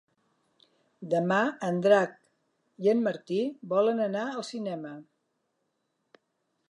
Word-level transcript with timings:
Demà 1.11 1.41
en 1.67 1.77
Drac 1.87 2.15
i 2.85 2.91
en 2.95 3.03
Martí 3.09 3.39
volen 3.75 4.03
anar 4.09 4.25
al 4.31 4.47
cinema. 4.51 4.99